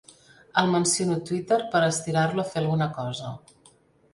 El 0.61 0.69
menciono 0.75 1.17
a 1.17 1.21
Twitter 1.31 1.59
per 1.75 1.81
estirar-lo 1.89 2.45
a 2.45 2.49
fer 2.55 2.59
alguna 2.63 2.89
cosa. 2.99 3.35